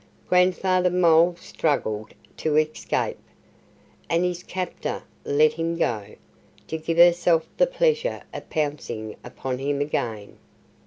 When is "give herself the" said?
6.79-7.67